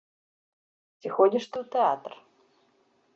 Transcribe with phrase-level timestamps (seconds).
[1.01, 2.11] Ці ходзіш ты ў тэатр?